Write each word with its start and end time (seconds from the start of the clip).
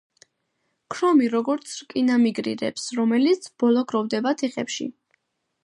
ქრომი 0.93 1.27
როგორც 1.33 1.75
რკინა 1.81 2.17
მიგრირებს, 2.23 2.87
რომელიც 3.01 3.45
ბოლოს 3.65 3.87
გროვდება 3.93 4.35
თიხებში. 4.41 4.89